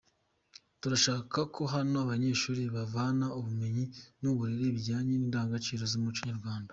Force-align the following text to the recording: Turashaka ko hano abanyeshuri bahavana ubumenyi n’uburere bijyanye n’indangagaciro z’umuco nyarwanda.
Turashaka 0.81 1.39
ko 1.55 1.61
hano 1.73 1.95
abanyeshuri 2.05 2.61
bahavana 2.73 3.25
ubumenyi 3.37 3.85
n’uburere 4.21 4.67
bijyanye 4.75 5.11
n’indangagaciro 5.15 5.83
z’umuco 5.93 6.21
nyarwanda. 6.29 6.69